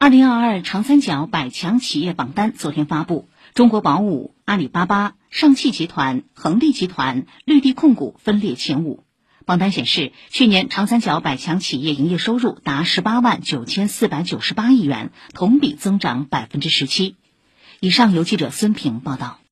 [0.00, 9.02] 二零二二长三角百强企业榜单昨天发布，中国宝武、阿里巴巴、上汽集团、恒力集团、绿地控股分列前五。
[9.44, 17.16] 榜单显示，去年长三角百强企业营业收入达十八万九千四百九十八亿元，同比增长百分之十七。
[17.80, 19.40] 以上由记者孙平报道。